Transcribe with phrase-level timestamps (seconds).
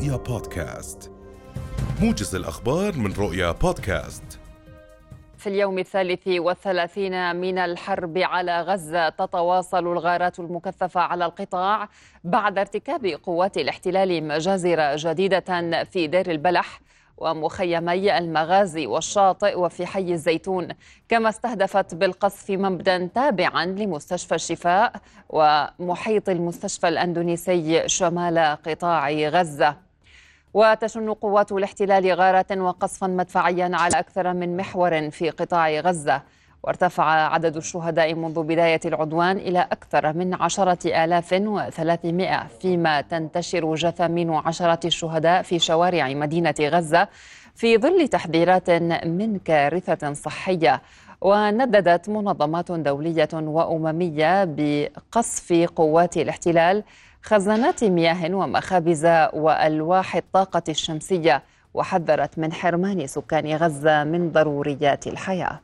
[0.00, 1.10] رؤيا بودكاست.
[2.02, 4.40] موجز الأخبار من رؤيا بودكاست.
[5.38, 11.88] في اليوم الثالث والثلاثين من الحرب على غزة تتواصل الغارات المكثفة على القطاع
[12.24, 16.80] بعد ارتكاب قوات الاحتلال مجازر جديدة في دير البلح
[17.18, 20.68] ومخيمي المغازي والشاطئ وفي حي الزيتون.
[21.08, 24.92] كما استهدفت بالقذف مبدأ تابعا لمستشفى الشفاء
[25.28, 29.89] ومحيط المستشفى الأندونيسي شمال قطاع غزة.
[30.54, 36.22] وتشن قوات الاحتلال غارات وقصفا مدفعيا على أكثر من محور في قطاع غزة.
[36.62, 44.30] وارتفع عدد الشهداء منذ بداية العدوان إلى أكثر من عشرة آلاف وثلاثمائة فيما تنتشر جثامين
[44.30, 47.08] عشرة الشهداء في شوارع مدينة غزة
[47.54, 48.70] في ظل تحذيرات
[49.04, 50.82] من كارثة صحية.
[51.20, 56.84] ونددت منظمات دولية وأممية بقصف قوات الاحتلال
[57.22, 61.42] خزانات مياه ومخابز وألواح الطاقة الشمسية
[61.74, 65.60] وحذرت من حرمان سكان غزة من ضروريات الحياة.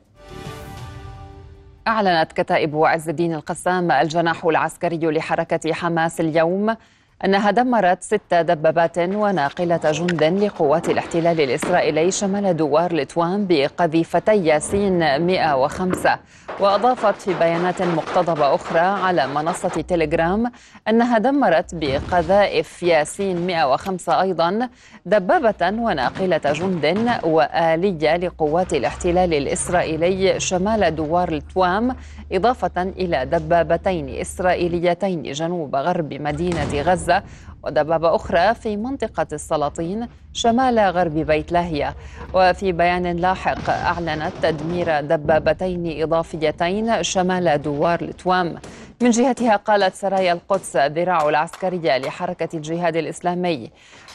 [1.89, 6.77] أعلنت كتائب عز الدين القسام الجناح العسكري لحركة حماس اليوم
[7.25, 16.19] أنها دمرت ست دبابات وناقلة جند لقوات الاحتلال الإسرائيلي شمال دوار لتوان بقذيفتي ياسين 105
[16.61, 20.53] وأضافت في بيانات مقتضبة أخرى على منصة تيليجرام
[20.89, 24.69] أنها دمرت بقذائف ياسين 105 أيضا
[25.07, 31.97] دبابة وناقلة جند وآلية لقوات الاحتلال الإسرائيلي شمال دوار لتوام
[32.33, 37.06] إضافة إلى دبابتين إسرائيليتين جنوب غرب مدينة غزة.
[37.07, 37.23] غزة
[37.63, 41.95] ودبابة أخرى في منطقة السلاطين شمال غرب بيت لاهية
[42.35, 48.55] وفي بيان لاحق أعلنت تدمير دبابتين إضافيتين شمال دوار لتوام.
[49.03, 53.71] من جهتها قالت سرايا القدس الذراع العسكرية لحركة الجهاد الإسلامي.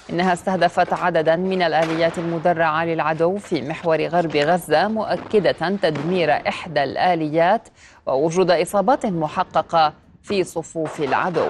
[0.09, 7.67] إنها استهدفت عددا من الآليات المدرعة للعدو في محور غرب غزة مؤكدة تدمير إحدى الآليات
[8.05, 9.93] ووجود إصابات محققة
[10.23, 11.47] في صفوف العدو.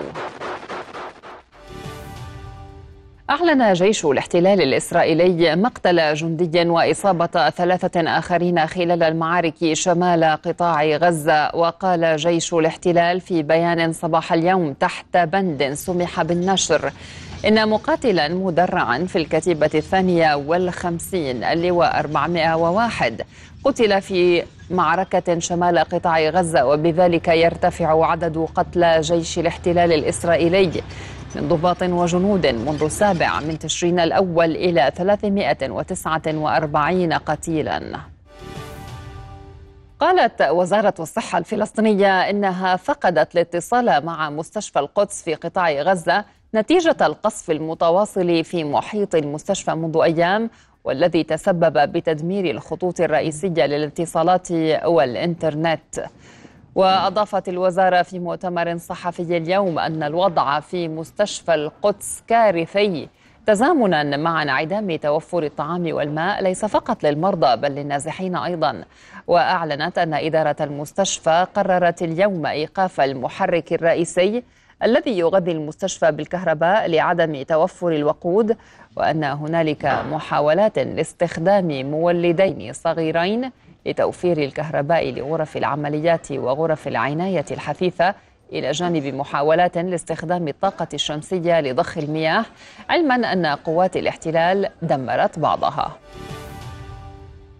[3.31, 11.55] أعلن جيش الاحتلال الإسرائيلي مقتل جندي وإصابة ثلاثة آخرين خلال المعارك شمال قطاع غزة.
[11.55, 16.91] وقال جيش الاحتلال في بيان صباح اليوم تحت بند سمح بالنشر
[17.47, 23.21] إن مقاتلا مدرعا في الكتيبة الثانية والخمسين اللواء 401
[23.63, 26.65] قتل في معركة شمال قطاع غزة.
[26.65, 30.71] وبذلك يرتفع عدد قتلى جيش الاحتلال الإسرائيلي.
[31.35, 37.99] من ضباط وجنود منذ السابع من تشرين الأول إلى 349 قتيلا.
[39.99, 46.25] قالت وزارة الصحة الفلسطينية إنها فقدت الاتصال مع مستشفى القدس في قطاع غزة
[46.55, 50.49] نتيجة القصف المتواصل في محيط المستشفى منذ أيام
[50.83, 54.51] والذي تسبب بتدمير الخطوط الرئيسية للاتصالات
[54.85, 56.05] والإنترنت.
[56.75, 63.09] وأضافت الوزارة في مؤتمر صحفي اليوم أن الوضع في مستشفى القدس كارثي
[63.45, 68.83] تزامنا مع انعدام توفر الطعام والماء ليس فقط للمرضى بل للنازحين أيضا.
[69.27, 74.43] وأعلنت أن إدارة المستشفى قررت اليوم إيقاف المحرك الرئيسي
[74.83, 78.57] الذي يغذي المستشفى بالكهرباء لعدم توفر الوقود
[78.97, 83.51] وأن هنالك محاولات لاستخدام مولدين صغيرين
[83.85, 88.15] لتوفير الكهرباء لغرف العمليات وغرف العناية الحثيثة
[88.51, 92.45] إلى جانب محاولات لاستخدام الطاقة الشمسية لضخ المياه
[92.89, 95.97] علما أن قوات الاحتلال دمرت بعضها.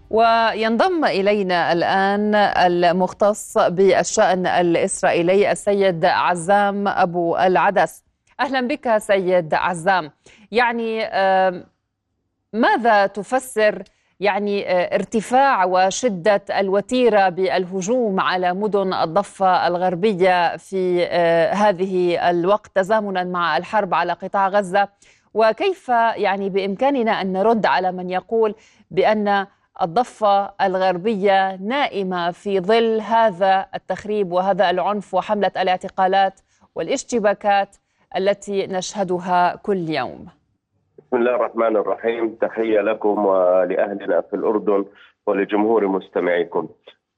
[0.10, 8.04] وينضم إلينا الآن المختص بالشأن الإسرائيلي السيد عزام أبو العدس.
[8.40, 10.12] أهلا بك سيد عزام.
[10.52, 11.00] يعني
[12.54, 13.84] ماذا تفسر
[14.22, 23.24] يعني آه، ارتفاع وشدة الوتيرة بالهجوم على مدن الضفة الغربية في آه، هذه الوقت تزامنا
[23.24, 24.88] مع الحرب على قطاع غزة.
[25.34, 28.56] وكيف يعني بإمكاننا أن نرد على من يقول
[28.92, 29.48] بأن
[29.82, 36.40] الضفة الغربية نائمة في ظل هذا التخريب وهذا العنف وحملة الاعتقالات
[36.76, 37.76] والاشتباكات
[38.18, 40.41] التي نشهدها كل يوم؟
[41.12, 42.36] بسم الله الرحمن الرحيم.
[42.36, 44.86] تحية لكم ولأهلنا في الأردن
[45.28, 46.70] ولجمهور مستمعيكم.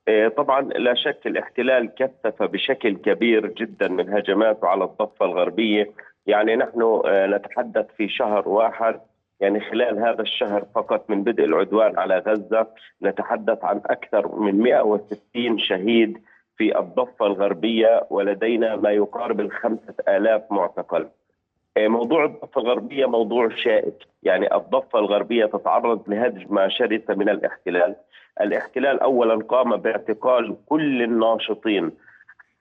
[0.08, 5.92] إيه، طبعا لا شك الاحتلال كثف بشكل كبير جدا من هجماته على الضفة الغربية.
[6.26, 9.00] يعني نحن آه، نتحدث في شهر واحد
[9.40, 12.68] يعني خلال هذا الشهر فقط من بدء العدوان على غزة
[13.04, 16.18] نتحدث عن أكثر من 160 شهيد
[16.58, 21.08] في الضفة الغربية ولدينا ما يقارب الخمسة آلاف معتقل.
[21.78, 27.96] موضوع الضفة الغربية موضوع شائك، يعني الضفة الغربية تتعرض لهجمه شرسه من الاحتلال.
[28.42, 31.92] الاحتلال اولا قام باعتقال كل الناشطين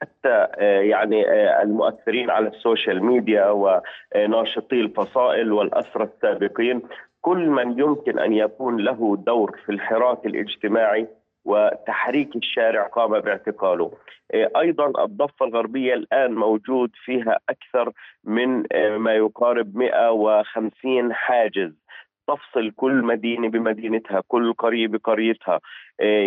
[0.03, 0.47] حتى
[0.89, 1.25] يعني
[1.63, 6.83] المؤثرين على السوشيال ميديا وناشطي الفصائل والاسرى السابقين
[7.21, 11.09] كل من يمكن أن يكون له دور في الحراك الاجتماعي
[11.45, 13.93] وتحريك الشارع قام باعتقاله.
[14.35, 17.93] أيضا الضفة الغربية الآن موجود فيها أكثر
[18.25, 18.67] من
[18.97, 21.73] ما يقارب 150 حاجز.
[22.27, 25.61] تفصل كل مدينة بمدينتها، كل قرية بقريتها،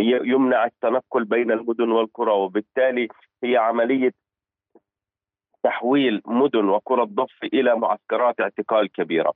[0.03, 3.07] يمنع التنقل بين المدن والقرى وبالتالي
[3.43, 4.11] هي عملية
[5.65, 9.33] تحويل مدن وقرى الضفة إلى معسكرات اعتقال كبيرة.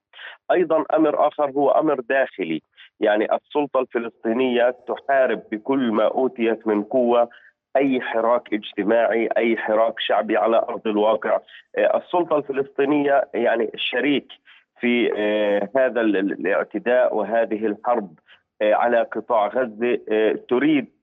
[0.52, 2.62] أيضا أمر آخر هو أمر داخلي،
[3.00, 7.30] يعني السلطة الفلسطينية تحارب بكل ما أوتيت من قوة
[7.76, 11.40] أي حراك اجتماعي أي حراك شعبي على أرض الواقع.
[11.78, 14.28] السلطة الفلسطينية يعني شريك
[14.80, 15.12] في
[15.76, 18.14] هذا الاعتداء وهذه الحرب
[18.62, 20.00] على قطاع غزة.
[20.50, 20.99] تريد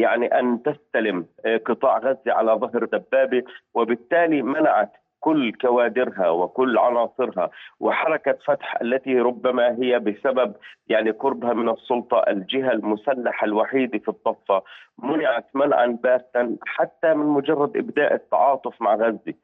[0.00, 1.26] يعني أن تستلم
[1.66, 3.42] قطاع غزة على ظهر دبابة
[3.74, 7.50] وبالتالي منعت كل كوادرها وكل عناصرها
[7.80, 10.54] وحركة فتح التي ربما هي بسبب
[10.88, 14.62] يعني قربها من السلطة الجهة المسلحة الوحيدة في الضفة
[14.98, 19.34] منعت منعا باتا حتى من مجرد إبداء التعاطف مع غزة.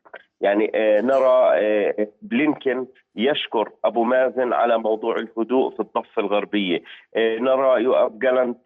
[0.40, 0.70] يعني
[1.00, 1.52] نرى
[2.22, 2.86] بلينكن
[3.16, 6.82] يشكر أبو مازن على موضوع الهدوء في الضفة الغربية.
[7.16, 8.58] نرى يؤب جالنت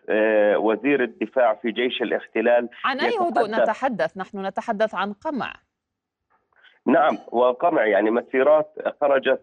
[0.57, 5.55] وزير الدفاع في جيش الاحتلال عن أي هدوء نتحدث؟ نحن نتحدث عن قمع.
[6.87, 9.41] نعم وقمع يعني مسيرات خرجت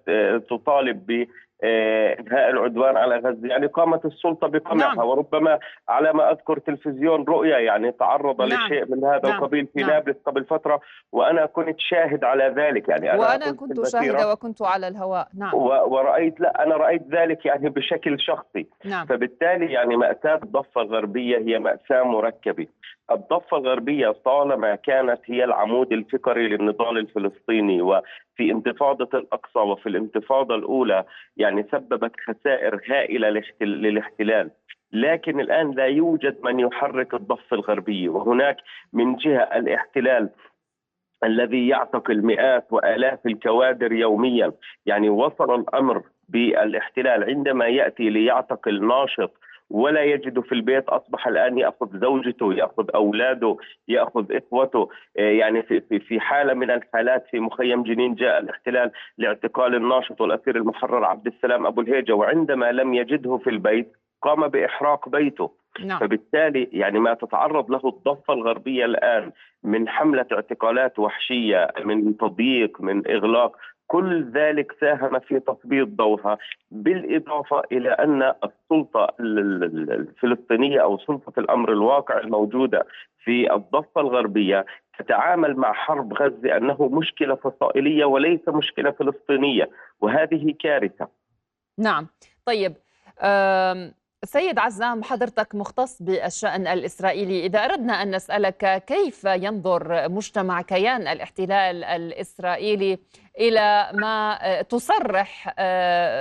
[0.49, 1.27] تطالب ب
[1.63, 5.07] إنهاء العدوان على غزة، يعني قامت السلطة بقمعها نعم.
[5.07, 5.59] وربما
[5.89, 8.65] على ما أذكر تلفزيون رؤيا يعني تعرض نعم.
[8.65, 9.38] لشيء من هذا نعم.
[9.38, 9.89] القبيل في نعم.
[9.89, 10.80] نابلس قبل فترة
[11.12, 15.54] وأنا كنت شاهد على ذلك يعني أنا وأنا كنت, كنت شاهدة وكنت على الهواء نعم
[15.56, 19.06] ورأيت لا أنا رأيت ذلك يعني بشكل شخصي نعم.
[19.06, 22.68] فبالتالي يعني مأساة الضفه الغربيه هي مأساة مركبة
[23.12, 27.81] الضفة الغربية طالما كانت هي العمود الفقري للنضال الفلسطيني
[28.37, 31.03] وفي انتفاضة الأقصى وفي الانتفاضة الأولى
[31.37, 34.51] يعني سببت خسائر هائلة للاحتلال.
[34.93, 38.09] لكن الآن لا يوجد من يحرك الضفة الغربية.
[38.09, 38.57] وهناك
[38.93, 40.29] من جهة الاحتلال
[41.23, 44.51] الذي يعتقل مئات وآلاف الكوادر يوميا،
[44.85, 49.33] يعني وصل الأمر بالإحتلال عندما يأتي ليعتقل ناشط
[49.69, 56.19] ولا يجد في البيت أصبح الآن يأخذ زوجته يأخذ أولاده يأخذ إخوته يعني في في
[56.19, 61.81] حالة من الحالات في مخيم جنين جاء الاحتلال لاعتقال الناشط والأسير المحرر عبد السلام أبو
[61.81, 63.91] الهيجة وعندما لم يجده في البيت
[64.21, 65.51] قام بإحراق بيته
[65.85, 65.99] نعم.
[65.99, 69.31] فبالتالي يعني ما تتعرض له الضفة الغربية الآن
[69.63, 76.37] من حملة اعتقالات وحشية من تضييق من إغلاق كل ذلك ساهم في تثبيط دورها
[76.71, 82.87] بالإضافة إلى أن السلطة الفلسطينية أو سلطة الأمر الواقع الموجودة
[83.23, 84.65] في الضفة الغربية
[84.99, 89.69] تتعامل مع حرب غزة أنه مشكلة فصائلية وليس مشكلة فلسطينية
[90.01, 91.07] وهذه كارثة.
[91.77, 92.07] نعم.
[92.45, 92.73] طيب
[94.25, 97.45] سيد عزام حضرتك مختص بالشأن الإسرائيلي.
[97.45, 102.99] إذا أردنا أن نسألك كيف ينظر مجتمع كيان الاحتلال الإسرائيلي
[103.39, 104.39] إلى ما
[104.69, 105.53] تصرح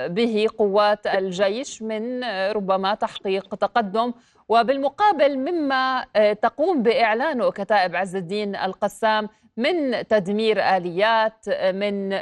[0.09, 4.13] به قوات الجيش من ربما تحقيق تقدم
[4.49, 6.07] وبالمقابل مما
[6.43, 12.13] تقوم بإعلانه كتائب عز الدين القسام من تدمير آليات من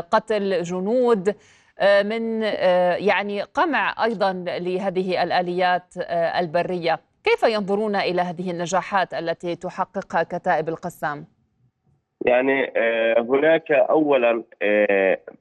[0.00, 1.34] قتل جنود.
[1.82, 2.42] من
[3.06, 5.94] يعني قمع أيضا لهذه الآليات
[6.40, 11.26] البرية، كيف ينظرون إلى هذه النجاحات التي تحققها كتائب القسام؟
[12.26, 12.72] يعني
[13.18, 14.42] هناك اولا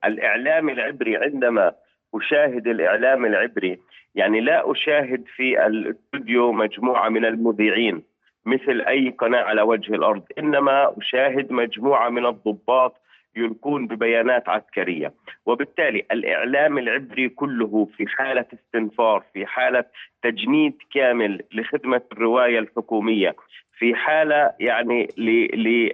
[0.06, 1.72] الإعلام العبري عندما
[2.16, 3.80] أشاهد الإعلام العبري
[4.16, 8.04] يعني لا أشاهد في الأستوديو مجموعة من المذيعين
[8.46, 13.02] مثل أي قناة على وجه الأرض إنما أشاهد مجموعة من الضباط
[13.36, 15.14] يلقون ببيانات عسكرية.
[15.46, 19.84] وبالتالي الإعلام العبري كله في حالة استنفار في حالة
[20.24, 23.36] تجنيد كامل لخدمة الرواية الحكومية
[23.78, 25.90] في حالة يعني ل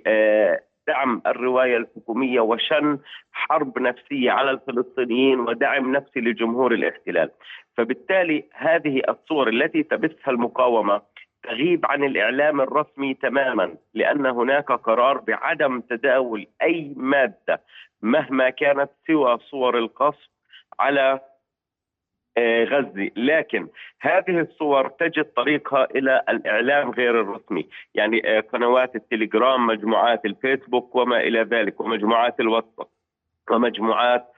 [0.88, 3.00] دعم الرواية الحكومية وشن
[3.32, 7.32] حرب نفسية على الفلسطينيين ودعم نفسي لجمهور الاحتلال.
[7.78, 11.02] فبالتالي هذه الصور التي تبثها المقاومة
[11.44, 17.62] تغيب عن الإعلام الرسمي تماما لأن هناك قرار بعدم تداول أي مادة
[18.02, 20.30] مهما كانت سوى صور القصف
[20.80, 21.20] على
[22.40, 23.68] غزة، لكن
[24.02, 31.42] هذه الصور تجد طريقها إلى الإعلام غير الرسمي، يعني قنوات التليجرام، مجموعات الفيسبوك وما إلى
[31.42, 32.88] ذلك ومجموعات الواتساب.
[33.52, 34.36] ومجموعات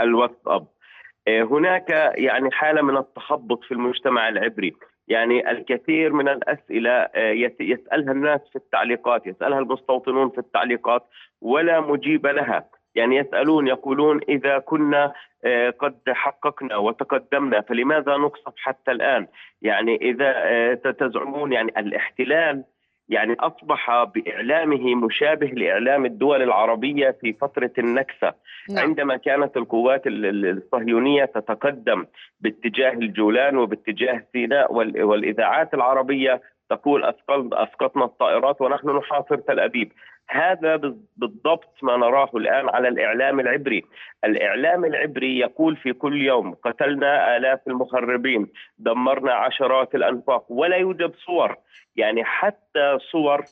[0.00, 0.66] الواتساب.
[1.28, 4.74] هناك يعني حالة من التخبط في المجتمع العبري.
[5.08, 11.06] يعني الكثير من الأسئلة آه، يسألها الناس في التعليقات يسألها المستوطنون في التعليقات
[11.40, 15.12] ولا مجيب لها يعني يسألون يقولون إذا كنا
[15.44, 19.26] آه، قد حققنا وتقدمنا فلماذا نقصف حتى الآن؟
[19.62, 22.64] يعني إذا آه، تزعمون يعني الاحتلال
[23.08, 28.32] يعني أصبح بإعلامه مشابه لإعلام الدول العربية في فترة النكسة
[28.70, 28.84] نعم.
[28.84, 32.06] عندما كانت القوات الصهيونية تتقدم
[32.40, 37.04] باتجاه الجولان وباتجاه سيناء والإذاعات العربية تقول
[37.52, 39.92] أسقطنا الطائرات ونحن نحاصر تل أبيب
[40.30, 40.76] هذا
[41.16, 43.84] بالضبط ما نراه الآن على الإعلام العبري،
[44.24, 51.56] الإعلام العبري يقول في كل يوم قتلنا آلاف المخربين، دمرنا عشرات الأنفاق ولا يوجد صور،
[51.96, 53.44] يعني حتى صور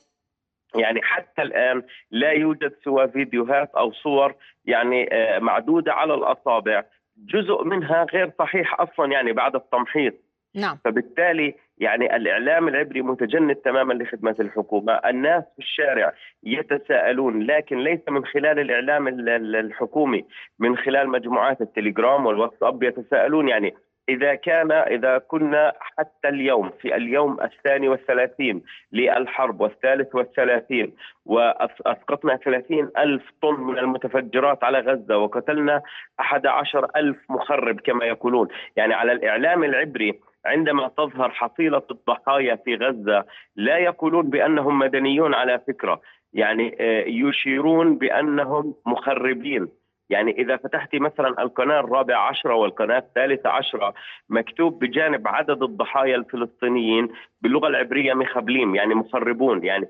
[0.75, 6.83] يعني حتى الآن لا يوجد سوى فيديوهات أو صور يعني آه، معدودة على الأصابع،
[7.17, 10.13] جزء منها غير صحيح أصلا يعني بعد التمحيص.
[10.55, 10.77] نعم.
[10.85, 16.13] فبالتالي يعني الإعلام العبري متجند تماما لخدمة الحكومة، الناس في الشارع
[16.43, 19.07] يتساءلون لكن ليس من خلال الإعلام
[19.55, 20.25] الحكومي،
[20.59, 23.47] من خلال مجموعات التليجرام والواتساب يتساءلون.
[23.47, 23.73] يعني
[24.09, 30.93] إذا كان إذا كنا حتى اليوم في اليوم الثاني والثلاثين للحرب والثالث والثلاثين
[31.25, 35.81] وأسقطنا ثلاثين ألف طن من المتفجرات على غزة وقتلنا
[36.19, 38.47] أحد عشر ألف مخرب كما يقولون.
[38.75, 43.25] يعني على الإعلام العبري عندما تظهر حصيلة الضحايا في غزة
[43.55, 46.01] لا يقولون بأنهم مدنيون على فكرة
[46.33, 49.67] يعني آه، يشيرون بأنهم مخربين
[50.09, 53.93] يعني إذا فتحت مثلا القناة الرابعة عشرة والقناة الثالثة عشرة
[54.29, 57.09] مكتوب بجانب عدد الضحايا الفلسطينيين
[57.41, 59.87] باللغة العبرية مخبلين يعني مخربون يعني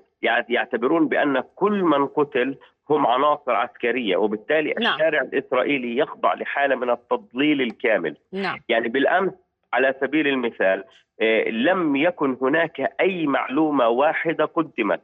[0.50, 2.58] يعتبرون بأن كل من قتل
[2.90, 4.94] هم عناصر عسكرية وبالتالي نعم.
[4.94, 8.58] الشارع الإسرائيلي يخضع لحالة من التضليل الكامل نعم.
[8.70, 9.34] يعني بالأمس
[9.77, 10.84] على سبيل المثال
[11.22, 15.01] آه، لم يكن هناك أي معلومة واحدة قدمت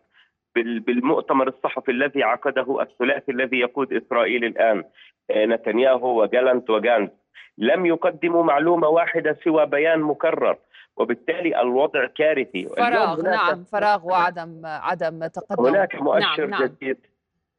[0.56, 4.84] بالمؤتمر الصحفي الذي عقده الثلاثي الذي يقود إسرائيل الآن
[5.32, 7.12] آه، نتنياهو وجالنت وجانت
[7.58, 10.58] لم يقدموا معلومة واحدة سوى بيان مكرر
[10.98, 12.68] وبالتالي الوضع كارثي.
[12.68, 15.65] فراغ نعم فراغ وعدم عدم تقدم.
[15.65, 16.98] هناك مؤشر نعم جديد.
[17.03, 17.13] نعم.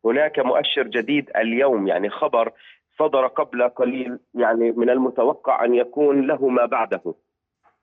[0.05, 2.53] هناك مؤشر جديد اليوم يعني خبر
[2.99, 7.15] صدر قبل قليل يعني من المتوقع أن يكون له ما بعده.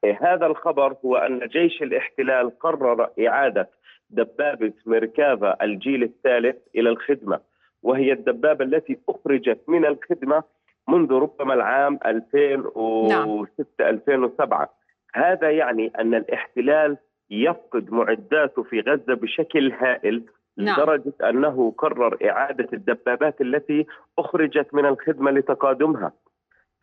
[0.03, 3.69] آه، هذا الخبر هو أن جيش الاحتلال قرر إعادة
[4.09, 7.39] دبابة ميركافا الجيل الثالث إلى الخدمة
[7.83, 10.43] وهي الدبابة التي أخرجت من الخدمة
[10.87, 14.67] منذ ربما العام 2006 2007 نعم.
[15.13, 16.97] هذا يعني أن الاحتلال
[17.29, 20.23] يفقد معداته في غزة بشكل هائل.
[20.57, 20.75] نعم.
[20.79, 23.85] لدرجة أنه قرر إعادة الدبابات التي
[24.19, 26.11] أخرجت من الخدمة لتقادمها.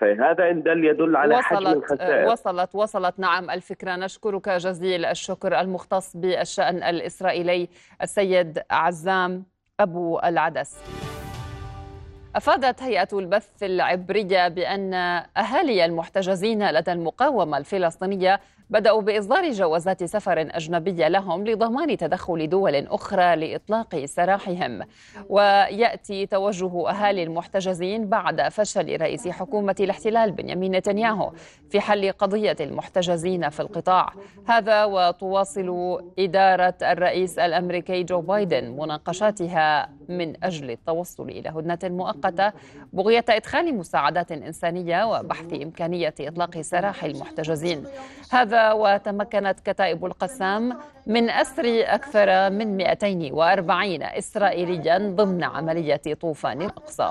[0.01, 2.33] فهذا إن دل يدل على وصلت حجم الخسائر.
[2.33, 3.19] وصلت وصلت.
[3.19, 3.97] نعم الفكرة.
[3.97, 7.69] نشكرك جزيل الشكر المختص بالشأن الإسرائيلي
[8.03, 9.45] السيد عزام
[9.81, 10.83] أبو العدس.
[12.37, 14.95] أفادت هيئة البث العبرية بأن
[15.37, 23.37] أهالي المحتجزين لدى المقاومة الفلسطينية بدأوا بإصدار جوازات سفر أجنبية لهم لضمان تدخل دول أخرى
[23.37, 24.83] لإطلاق سراحهم.
[25.29, 31.33] ويأتي توجه أهالي المحتجزين بعد فشل رئيس حكومة الاحتلال بنيامين نتنياهو
[31.71, 34.13] في حل قضية المحتجزين في القطاع.
[34.47, 42.53] هذا وتواصل إدارة الرئيس الأمريكي جو بايدن مناقشاتها من أجل التوصل إلى هدنة مؤقتة
[42.93, 47.85] بغية إدخال مساعدات إنسانية وبحث إمكانية إطلاق سراح المحتجزين.
[48.31, 57.11] هذا وتمكنت كتائب القسام من أسر أكثر من 240 إسرائيليا ضمن عملية طوفان الأقصى.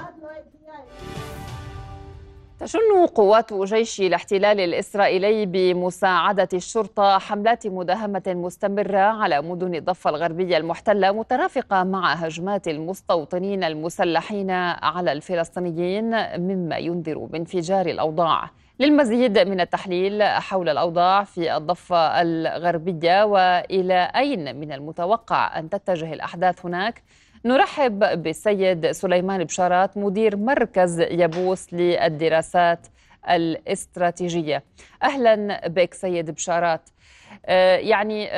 [2.60, 11.12] تشن قوات جيش الاحتلال الإسرائيلي بمساعدة الشرطة حملات مداهمة مستمرة على مدن الضفة الغربية المحتلة
[11.12, 14.52] مترافقة مع هجمات المستوطنين المسلحين
[14.82, 18.50] على الفلسطينيين مما ينذر بانفجار الأوضاع.
[18.80, 26.66] للمزيد من التحليل حول الأوضاع في الضفة الغربية وإلى أين من المتوقع أن تتجه الأحداث
[26.66, 27.04] هناك.
[27.46, 32.88] نرحب بالسيد سليمان بشارات مدير مركز يبوس للدراسات
[33.30, 34.64] الاستراتيجية.
[35.04, 36.90] أهلا بك سيد بشارات.
[37.46, 38.30] آه، يعني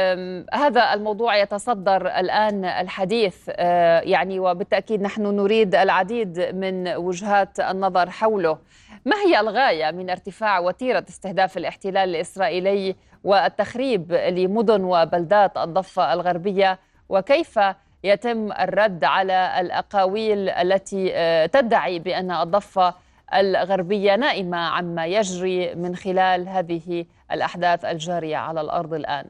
[0.54, 3.50] هذا الموضوع يتصدر الآن الحديث.
[3.50, 8.58] آه، يعني وبالتأكيد نحن نريد العديد من وجهات النظر حوله.
[9.06, 16.80] ما هي الغاية من ارتفاع وتيرة استهداف الاحتلال الإسرائيلي والتخريب لمدن وبلدات الضفة الغربية؟
[17.10, 17.60] وكيف
[18.04, 22.94] يتم الرد على الأقاويل التي آه، تدعي بأن الضفة
[23.34, 29.26] الغربية نائمة عما يجري من خلال هذه الأحداث الجارية على الأرض الآن؟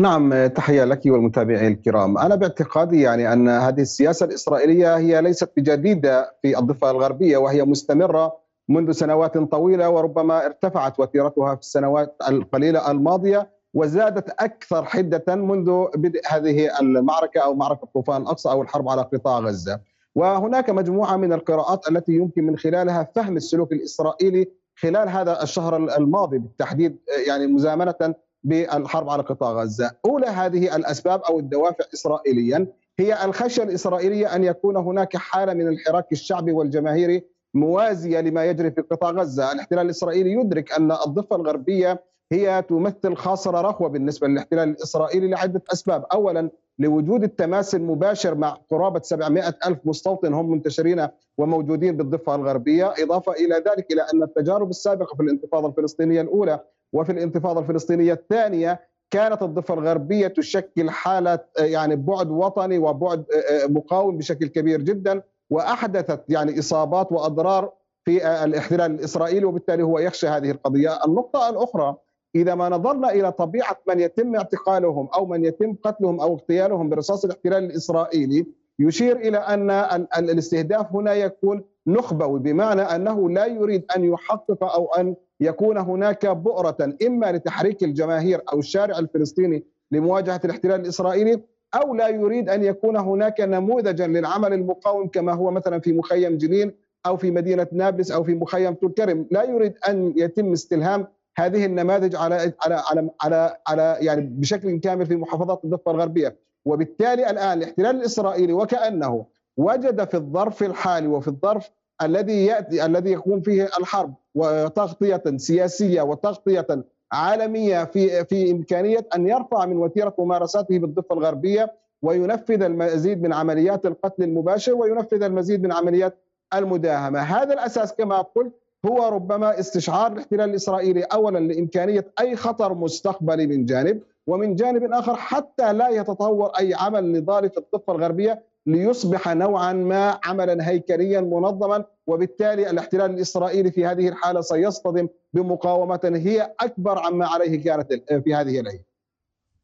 [0.00, 2.18] نعم تحية لك والمتابعين الكرام.
[2.18, 8.36] أنا باعتقادي يعني أن هذه السياسة الإسرائيلية هي ليست بجديدة في الضفة الغربية وهي مستمرة
[8.70, 16.20] منذ سنوات طويلة وربما ارتفعت وتيرتها في السنوات القليلة الماضية وزادت أكثر حدة منذ بدء
[16.28, 19.80] هذه المعركة أو معركة طوفان الأقصى أو الحرب على قطاع غزة.
[20.14, 26.38] وهناك مجموعة من القراءات التي يمكن من خلالها فهم السلوك الإسرائيلي خلال هذا الشهر الماضي
[26.38, 32.66] بالتحديد يعني مزامنة بالحرب على قطاع غزة، أولى هذه الأسباب أو الدوافع اسرائيليا
[32.98, 37.24] هي الخشية الإسرائيلية أن يكون هناك حالة من الحراك الشعبي والجماهيري
[37.54, 43.60] موازية لما يجري في قطاع غزة، الاحتلال الإسرائيلي يدرك أن الضفة الغربية هي تمثل خاصرة
[43.60, 50.34] رخوة بالنسبة للاحتلال الإسرائيلي لعدة أسباب، اولا لوجود التماس المباشر مع قرابة 700 ألف مستوطن
[50.34, 56.20] هم منتشرين وموجودين بالضفة الغربية، إضافة إلى ذلك إلى أن التجارب السابقة في الانتفاضة الفلسطينية
[56.20, 56.60] الأولى
[56.92, 58.80] وفي الانتفاضة الفلسطينية الثانية
[59.10, 63.24] كانت الضفة الغربية تشكل حالة يعني بعد وطني وبعد
[63.68, 65.22] مقاوم بشكل كبير جدا.
[65.50, 67.72] وأحدثت يعني إصابات وأضرار
[68.04, 71.96] في الاحتلال الإسرائيلي وبالتالي هو يخشى هذه القضية، النقطة الأخرى
[72.34, 77.24] إذا ما نظرنا إلى طبيعة من يتم اعتقالهم أو من يتم قتلهم أو اغتيالهم برصاص
[77.24, 78.46] الاحتلال الإسرائيلي
[78.78, 79.70] يشير إلى أن
[80.18, 86.76] الاستهداف هنا يكون نخبوي بمعنى أنه لا يريد أن يحقق أو أن يكون هناك بؤرة
[87.06, 91.42] إما لتحريك الجماهير أو الشارع الفلسطيني لمواجهة الاحتلال الإسرائيلي
[91.74, 96.72] أو لا يريد أن يكون هناك نموذجا للعمل المقاوم كما هو مثلا في مخيم جنين
[97.06, 102.16] أو في مدينة نابلس أو في مخيم تلكرم، لا يريد أن يتم استلهام هذه النماذج
[102.16, 107.96] على على على على, على يعني بشكل كامل في محافظات الضفة الغربية، وبالتالي الآن الاحتلال
[107.96, 109.24] الإسرائيلي وكأنه
[109.56, 111.70] وجد في الظرف الحالي وفي الظرف
[112.02, 116.66] الذي يأتي الذي يكون فيه الحرب وتغطية سياسية وتغطية
[117.12, 123.86] عالمية في في إمكانية أن يرفع من وتيرة ممارساته بالضفة الغربية وينفذ المزيد من عمليات
[123.86, 126.18] القتل المباشر وينفذ المزيد من عمليات
[126.54, 128.52] المداهمة، هذا الأساس كما قلت
[128.86, 135.14] هو ربما استشعار الاحتلال الإسرائيلي اولا لإمكانية أي خطر مستقبلي من جانب ومن جانب آخر
[135.16, 141.84] حتى لا يتطور أي عمل نضالي في الضفة الغربية ليصبح نوعا ما عملا هيكليا منظما
[142.06, 148.60] وبالتالي الاحتلال الإسرائيلي في هذه الحالة سيصطدم بمقاومة هي أكبر عما عليه كانت في هذه
[148.60, 148.84] الأيام.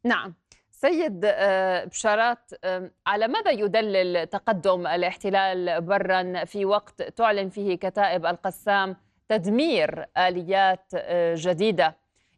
[0.05, 0.35] نعم.
[0.71, 2.51] سيد آه، بشارات
[3.07, 8.97] على ماذا يدلل تقدم الاحتلال برا في وقت تعلن فيه كتائب القسام
[9.29, 11.97] تدمير آليات آه، جديدة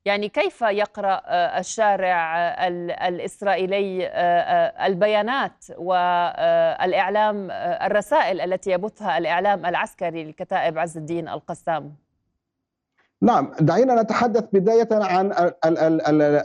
[0.08, 2.68] يعني كيف يقرأ آه، الشارع آه،
[3.08, 11.94] الإسرائيلي آه، البيانات والاعلام الرسائل التي يبثها الإعلام العسكري لكتائب عز الدين القسام؟
[13.22, 15.52] نعم دعينا نتحدث بداية عن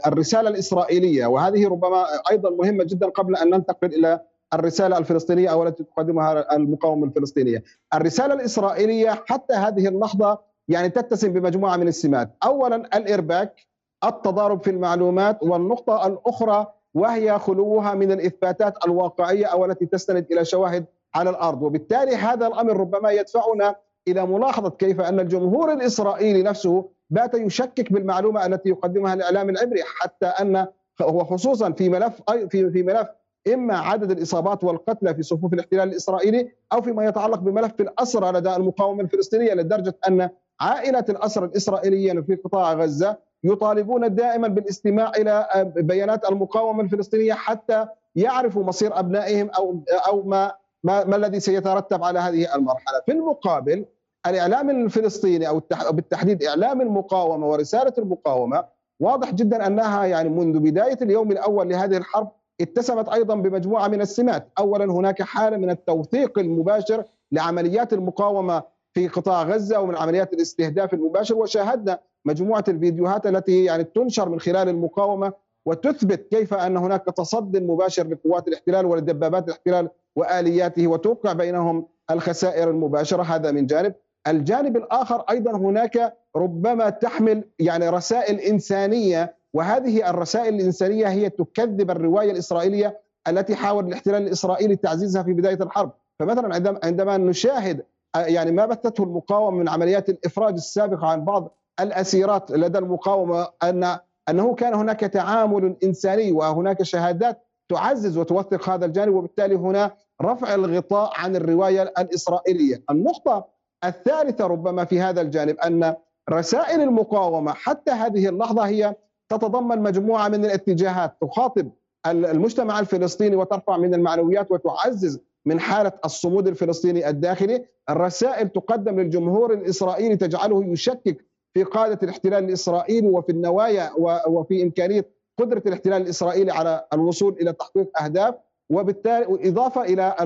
[0.06, 4.20] الرسالة الإسرائيلية وهذه ربما أيضا مهمة جدا قبل أن ننتقل إلى
[4.54, 7.62] الرسالة الفلسطينية أو التي تقدمها المقاومة الفلسطينية.
[7.94, 13.66] الرسالة الإسرائيلية حتى هذه اللحظة يعني تتسم بمجموعة من السمات، اولا الارباك،
[14.04, 20.84] التضارب في المعلومات، والنقطة الأخرى وهي خلوها من الإثباتات الواقعية أو التي تستند إلى شواهد
[21.14, 23.74] على الأرض، وبالتالي هذا الأمر ربما يدفعنا
[24.08, 30.26] إلى ملاحظة كيف أن الجمهور الإسرائيلي نفسه بات يشكك بالمعلومة التي يقدمها الإعلام العبري حتى
[30.26, 30.66] أن
[31.00, 33.08] وخصوصا في ملف في في ملف
[33.54, 39.02] إما عدد الإصابات والقتلى في صفوف الاحتلال الإسرائيلي أو فيما يتعلق بملف الأسرى لدى المقاومة
[39.02, 46.82] الفلسطينية لدرجة أن عائلة الأسرى الإسرائيليين في قطاع غزة يطالبون دائما بالاستماع إلى بيانات المقاومة
[46.82, 47.86] الفلسطينية حتى
[48.16, 50.52] يعرفوا مصير أبنائهم أو أو ما
[50.84, 53.00] ما, ما الذي سيترتب على هذه المرحلة.
[53.06, 53.84] في المقابل
[54.26, 58.64] الإعلام الفلسطيني أو بالتحديد إعلام المقاومة ورسالة المقاومة
[59.00, 62.28] واضح جدا أنها يعني منذ بداية اليوم الأول لهذه الحرب
[62.60, 68.62] اتسمت أيضا بمجموعة من السمات، اولا هناك حالة من التوثيق المباشر لعمليات المقاومة
[68.94, 71.34] في قطاع غزة ومن عمليات الاستهداف المباشر.
[71.34, 75.32] وشاهدنا مجموعة الفيديوهات التي يعني تنشر من خلال المقاومة
[75.66, 83.22] وتثبت كيف أن هناك تصد مباشر لقوات الاحتلال ولدبابات الاحتلال وآلياته وتوقع بينهم الخسائر المباشرة.
[83.22, 83.94] هذا من جانب.
[84.26, 92.30] الجانب الآخر أيضا هناك ربما تحمل يعني رسائل إنسانية وهذه الرسائل الإنسانية هي تكذب الرواية
[92.30, 95.92] الإسرائيلية التي حاول الاحتلال الإسرائيلي تعزيزها في بداية الحرب.
[96.18, 97.82] فمثلا عندما نشاهد
[98.16, 103.98] يعني ما بثته المقاومة من عمليات الإفراج السابقة عن بعض الأسيرات لدى المقاومة ان
[104.28, 109.90] أنه كان هناك تعامل إنساني وهناك شهادات تعزز وتوثق هذا الجانب وبالتالي هنا
[110.22, 112.82] رفع الغطاء عن الرواية الإسرائيلية.
[112.90, 113.46] النقطة
[113.84, 115.94] الثالثة ربما في هذا الجانب أن
[116.30, 118.94] رسائل المقاومة حتى هذه اللحظة هي
[119.28, 121.70] تتضمن مجموعة من الاتجاهات تخاطب
[122.06, 130.16] المجتمع الفلسطيني وترفع من المعنويات وتعزز من حالة الصمود الفلسطيني الداخلي، الرسائل تقدم للجمهور الإسرائيلي
[130.16, 133.90] تجعله يشكك في قادة الاحتلال الإسرائيلي وفي النوايا
[134.26, 135.06] وفي إمكانية
[135.38, 138.34] قدرة الاحتلال الإسرائيلي على الوصول إلى تحقيق أهداف.
[138.70, 140.16] وبالتالي إضافة إلى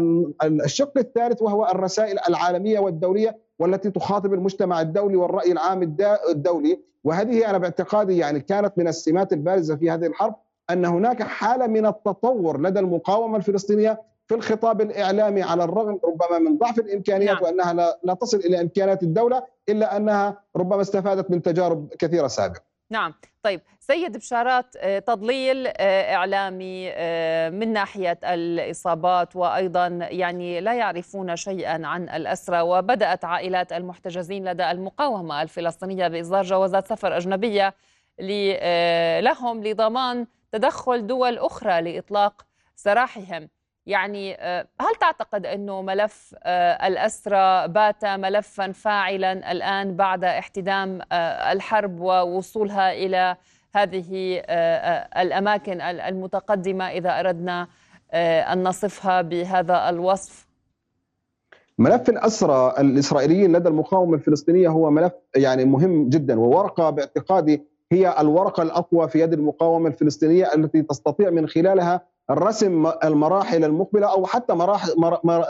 [0.43, 5.97] الشق الثالث وهو الرسائل العالمية والدولية والتي تخاطب المجتمع الدولي والرأي العام
[6.31, 6.81] الدولي.
[7.05, 10.35] وهذه أنا باعتقادي يعني كانت من السمات البارزة في هذه الحرب
[10.71, 16.59] أن هناك حالة من التطور لدى المقاومة الفلسطينية في الخطاب الإعلامي على الرغم ربما من
[16.59, 17.45] ضعف الإمكانيات نعم.
[17.45, 22.61] وأنها لا, لا تصل إلى إمكانيات الدولة إلا أنها ربما استفادت من تجارب كثيرة سابقة.
[22.91, 30.75] نعم طيب سيد بشارات آه، تضليل آه، إعلامي آه، من ناحية الإصابات وأيضا يعني لا
[30.75, 37.75] يعرفون شيئا عن الأسرى وبدأت عائلات المحتجزين لدى المقاومة الفلسطينية بإصدار جوازات سفر أجنبية
[39.21, 43.49] لهم لضمان تدخل دول أخرى لإطلاق سراحهم
[43.89, 51.53] يعني آه، هل تعتقد إنه ملف آه، الاسرى بات ملفا فاعلا الآن بعد احتدام آه،
[51.53, 53.37] الحرب ووصولها إلى
[53.75, 54.43] هذه
[55.23, 57.69] الأماكن المتقدمة إذا أردنا
[58.53, 60.47] أن نصفها بهذا الوصف؟
[61.79, 68.63] ملف الاسرى الاسرائيليين لدى المقاومة الفلسطينية هو ملف يعني مهم جدا وورقة باعتقادي هي الورقة
[68.63, 74.95] الأقوى في يد المقاومة الفلسطينية التي تستطيع من خلالها الرسم المراحل المقبلة أو حتى مراحل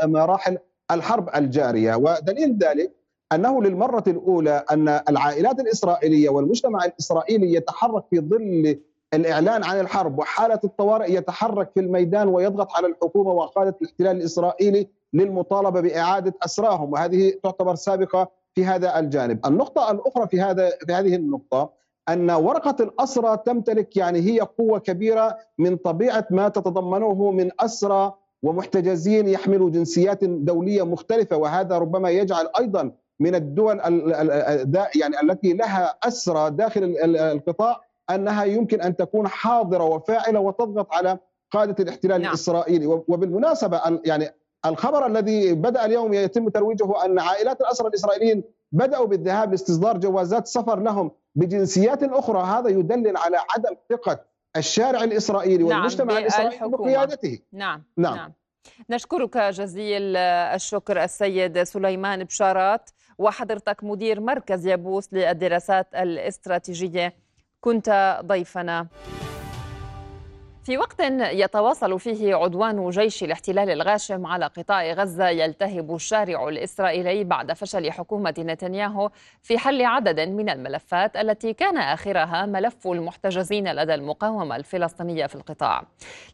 [0.05, 0.59] مراحل
[0.91, 2.93] الحرب الجارية ودليل ذلك
[3.33, 8.79] أنه للمرة الأولى أن العائلات الإسرائيلية والمجتمع الإسرائيلي يتحرك في ظل
[9.15, 15.81] الإعلان عن الحرب وحالة الطوارئ يتحرك في الميدان ويضغط على الحكومة وقادة الاحتلال الإسرائيلي للمطالبة
[15.81, 19.47] بإعادة اسراهم وهذه تعتبر سابقة في هذا الجانب.
[19.47, 21.71] النقطة الأخرى في هذا في هذه النقطة
[22.09, 29.29] أن ورقة الأسرى تمتلك يعني هي قوة كبيرة من طبيعة ما تتضمنه من أسرى ومحتجزين
[29.29, 33.81] يحملوا جنسيات دولية مختلفة وهذا ربما يجعل أيضا من الدول
[34.95, 41.19] يعني التي لها أسرى داخل القطاع أنها يمكن أن تكون حاضرة وفاعلة وتضغط على
[41.51, 42.31] قادة الاحتلال نعم.
[42.31, 44.29] الإسرائيلي وبالمناسبة يعني
[44.67, 50.81] الخبر الذي بدأ اليوم يتم ترويجه أن عائلات الأسرى الإسرائيليين بدأوا بالذهاب لاستصدار جوازات سفر
[50.81, 54.25] لهم بجنسيات أخرى هذا يدلل على عدم ثقة
[54.57, 57.39] الشارع الإسرائيلي نعم والمجتمع الإسرائيلي بقيادته.
[57.53, 57.83] نعم.
[57.97, 58.17] نعم.
[58.17, 58.33] نعم.
[58.91, 67.15] نشكرك جزيل الشكر السيد سليمان بشارات وحضرتك مدير مركز يابوس للدراسات الاستراتيجية.
[67.61, 68.87] كنت ضيفنا.
[70.69, 77.53] في وقت يتواصل فيه عدوان جيش الاحتلال الغاشم على قطاع غزة يلتهب الشارع الإسرائيلي بعد
[77.53, 79.11] فشل حكومة نتنياهو
[79.43, 85.83] في حل عدد من الملفات التي كان آخرها ملف المحتجزين لدى المقاومة الفلسطينية في القطاع.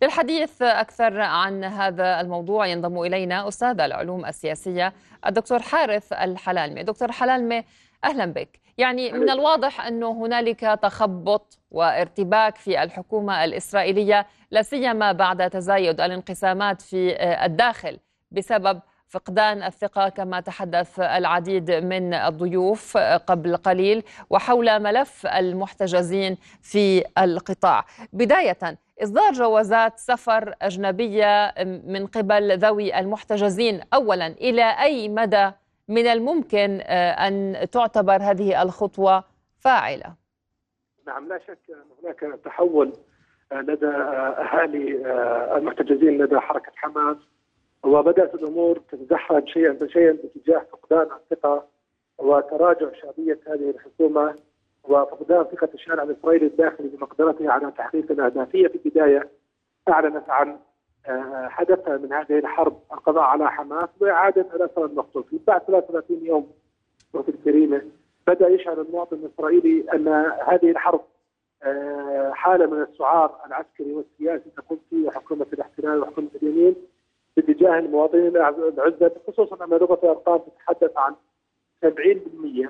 [0.03, 4.93] للحديث أكثر عن هذا الموضوع ينضم إلينا أستاذ العلوم السياسية
[5.27, 6.83] الدكتور حارث الحلالمي.
[6.83, 7.65] دكتور حلالمي
[8.05, 8.64] أهلا بك.
[8.79, 16.83] يعني من الواضح أنه هنالك تخبط وارتباك في الحكومة الإسرائيلية لا سيما بعد تزايد الانقسامات
[16.83, 17.99] في الداخل
[18.31, 27.85] بسبب فقدان الثقة كما تحدث العديد من الضيوف قبل قليل وحول ملف المحتجزين في القطاع.
[28.13, 28.59] بداية
[29.03, 31.55] إصدار جوازات سفر أجنبية
[31.87, 35.51] من قبل ذوي المحتجزين أولا إلى أي مدى
[35.89, 39.25] من الممكن آه، أن تعتبر هذه الخطوة
[39.59, 40.15] فاعلة.
[41.07, 42.93] نعم لا شك أن هناك تحول
[43.53, 45.07] آه، لدى آه، أهالي
[45.57, 47.17] المحتجزين لدى حركة حماس
[47.83, 51.67] وبدأت الأمور تتدحرج شيئا فشيئا باتجاه فقدان الثقة
[52.19, 54.35] وتراجع شعبية هذه الحكومة
[54.85, 58.49] وفقدان ثقة الشارع الإسرائيلي الداخلي بمقدرته على تحقيق الأهداف.
[58.49, 59.31] في البداية
[59.89, 60.59] أعلنت عن
[61.49, 66.51] حدث من هذه الحرب القضاء على حماس وإعادة الاسرى المقتول بعد 33 يوم
[67.15, 67.83] أختي الكريمه
[68.27, 70.09] بدأ يشعر المواطن الإسرائيلي أن
[70.47, 71.01] هذه الحرب
[71.63, 76.77] آه، حالة من السعار العسكري والسياسي تقوم فيه حكومة الاحتلال وحكومة اليمين
[77.37, 81.15] باتجاه المواطنين العزة خصوصا أن لغة الأرقام تتحدث عن
[81.85, 82.69] 70%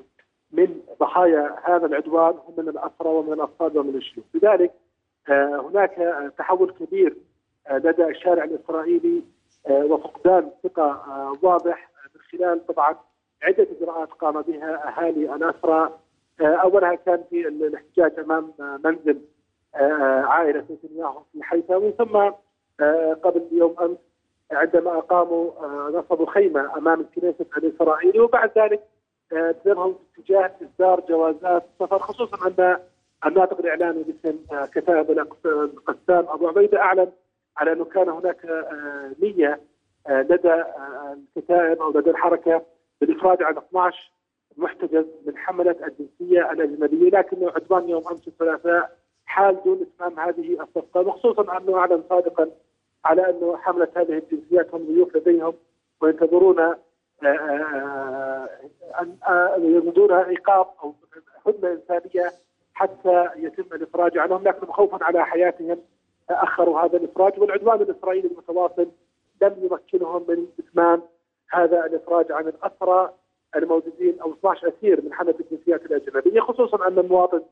[0.52, 4.72] من ضحايا هذا العدوان هم من الأسرى ومن الاطفال ومن الشيوخ، لذلك
[5.28, 5.94] آه، هناك
[6.38, 7.16] تحول كبير
[7.72, 9.22] لدى الشارع الإسرائيلي
[9.66, 12.96] آه، وفقدان ثقة آه، واضح من خلال طبعا
[13.42, 15.98] عدة إجراءات قام بها أهالي الاسرى
[16.40, 18.52] أولها كان في الاحتجاج أمام
[18.84, 19.20] منزل
[20.24, 22.16] عائلة نتنياهو في حيفا ومن ثم
[23.22, 23.98] قبل يوم أمس
[24.52, 25.50] عندما أقاموا
[25.88, 28.82] نصبوا خيمة أمام الكنيسة الاسرائيلي وبعد ذلك
[29.30, 32.78] تذهبهم اتجاه إصدار جوازات سفر خصوصا ان
[33.26, 34.38] الناطق الاعلامي باسم
[34.74, 35.10] كتائب
[35.46, 37.12] القسام أبو عبيدة أعلن
[37.56, 38.66] على أنه كان هناك
[39.22, 39.60] نية
[40.08, 40.64] لدى
[41.12, 42.62] الكتائب أو لدى الحركة
[43.00, 44.10] بالإفراد عن 12
[44.56, 51.00] محتجز من حمله الجنسية الاجنبيه لكنه عدوان يوم أمس الثلاثاء حال دون إتمام هذه الصفقة
[51.00, 52.50] وخصوصا أنه أعلن صادقا
[53.04, 55.54] على أنه حملة هذه الجنسيات هم ضيوف لديهم
[56.00, 56.78] وينتظرون آه،
[57.22, 58.48] آه،
[59.28, 60.94] آه، ان يمدون عقاب أو
[61.46, 62.32] هدنه إنسانية
[62.74, 65.78] حتى يتم الافراج عنهم لكن خوفا على حياتهم
[66.30, 68.88] أخروا هذا الإفراج والعدوان الإسرائيلي المتواصل
[69.42, 71.02] لم يمكنهم من إتمام
[71.50, 73.14] هذا الإفراج عن الأسرى
[73.56, 77.42] الموجودين أو 12 اسير من حملة الجنسيات الأجنبية خصوصا أن المواطن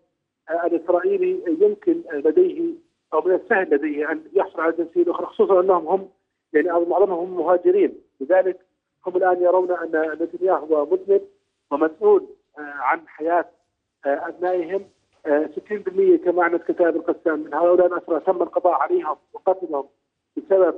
[0.51, 2.75] الإسرائيلي يمكن لديه
[3.15, 6.09] أو من السهل لديه أن يحصل على الجنسيه الاخرى خصوصا أنهم هم
[6.53, 7.95] يعني معظمهم مهاجرين.
[8.21, 8.61] لذلك
[9.07, 11.23] هم الآن يرون أن نتنياهو هو مذنب
[11.71, 12.27] ومسؤول
[12.59, 13.49] عن حياة
[14.05, 14.85] أبنائهم.
[15.27, 17.39] 60% كما أعلنت كتاب القسام.
[17.41, 19.85] من هؤلاء الأسرى تم القضاء عليهم وقتلهم
[20.37, 20.75] بسبب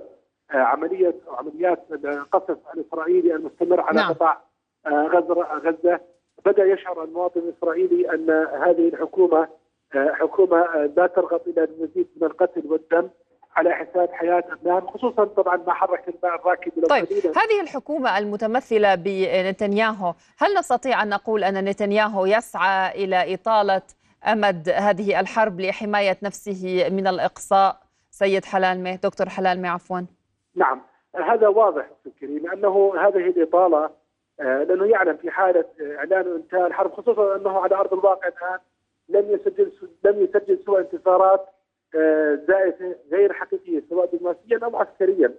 [0.50, 4.12] عمليه أو عمليات القصف الإسرائيلي المستمر على نعم.
[4.12, 4.40] قطاع
[4.88, 6.00] غزة غزة.
[6.46, 8.30] بدأ يشعر المواطن الإسرائيلي أن
[8.66, 9.48] هذه الحكومة
[9.94, 13.09] حكومة لا ترغب إلى المزيد من القتل والدم
[13.57, 20.14] على حساب حياة أبنائهم خصوصا طبعا ما حرك الماء الراكد طيب هذه الحكومة المتمثلة بنتنياهو
[20.38, 23.83] هل نستطيع أن نقول أن نتنياهو يسعى إلى إطالة
[24.26, 27.76] أمد هذه الحرب لحماية نفسه من الإقصاء
[28.10, 30.00] سيد حلالمي دكتور حلالمي عفوا
[30.54, 30.80] نعم
[31.14, 33.90] هذا واضح فكري لأنه هذه الإطالة
[34.40, 38.58] آه، لأنه يعلم في حالة إعلان انتهاء الحرب خصوصا أنه على أرض الواقع الآن
[39.08, 39.72] لم يسجل
[40.04, 41.46] لم يسجل سوى انتصارات
[41.94, 45.34] آه، زائفة غير حقيقية سواء دبلوماسيا أو عسكريا.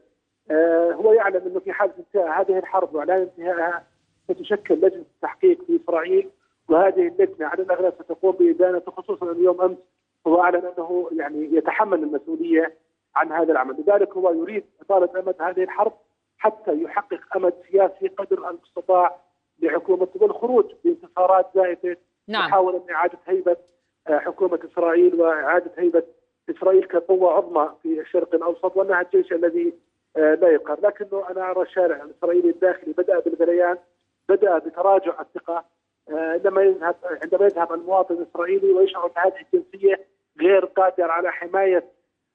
[0.52, 3.84] آه، هو يعلم أنه في حالة انتهاء هذه الحرب واعلان انتهائها
[4.24, 6.30] ستشكل لجنة تحقيق في إسرائيل
[6.70, 9.78] وهذه اللجنه على الأغلب ستقوم بادانته خصوصا اليوم أمس
[10.28, 12.74] هو اعلن أنه يعني يتحمل المسؤولية
[13.16, 15.94] عن هذا العمل، لذلك هو يريد إطالة أمد هذه الحرب
[16.38, 19.16] حتى يحقق أمد سياسي قدر المستطاع
[19.60, 21.98] لحكومته والخروج بانتصارات زائده
[22.28, 22.48] نعم.
[22.48, 23.58] محاوله إعادة هيبة
[24.08, 26.04] آه، حكومة إسرائيل وإعادة هيبة
[26.50, 29.74] إسرائيل كقوة عظمى في الشرق الأوسط وانها الجيش الذي
[30.18, 33.78] آه، لا يقهر، لكنه أنا أرى الشارع الإسرائيلي الداخلي بدأ بالغليان
[34.30, 35.66] بدأ بتراجع الثقة
[36.10, 40.06] عندما يذهب عندما يذهب المواطن الإسرائيلي ويشعر ان هذه الجنسية
[40.42, 41.84] غير قادر على حمايه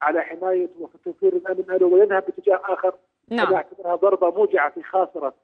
[0.02, 2.94] على حماية وتوفير الأمن له ويذهب باتجاه آخر
[3.30, 3.46] نعم.
[3.46, 5.34] أنا أعتبرها ضربة موجعة في خاصرة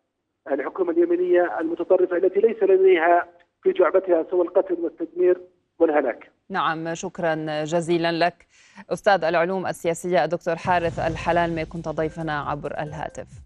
[0.50, 3.28] الحكومة اليمنية المتطرفة التي ليس لديها
[3.62, 5.40] في جعبتها سوى القتل والتدمير
[5.78, 6.30] والهلاك.
[6.50, 8.46] نعم شكرا جزيلا لك
[8.92, 13.45] أستاذ العلوم السياسية الدكتور حارث الحلالمي كنت ضيفنا عبر الهاتف.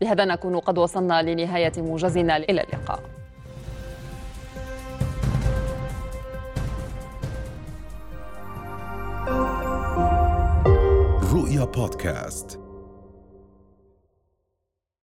[0.00, 3.00] بهذا نكون قد وصلنا لنهاية موجزنا إلى اللقاء.
[11.34, 12.63] رؤيا بودكاست